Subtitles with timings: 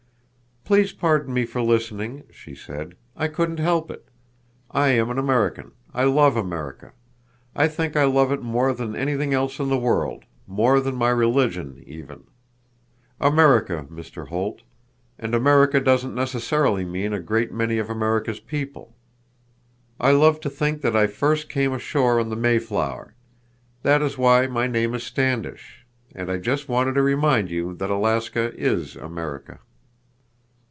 [0.63, 2.95] "Please pardon me for listening," she said.
[3.17, 4.07] "I couldn't help it.
[4.69, 5.71] I am an American.
[5.93, 6.93] I love America.
[7.55, 11.83] I think I love it more than anything else in the world—more than my religion,
[11.87, 12.23] even.
[13.19, 14.27] America, Mr.
[14.29, 14.61] Holt.
[15.19, 18.95] And America doesn't necessarily mean a great many of America's people.
[19.99, 23.13] I love to think that I first came ashore in the Mayflower.
[23.83, 25.85] That is why my name is Standish.
[26.15, 29.59] And I just wanted to remind you that Alaska is America."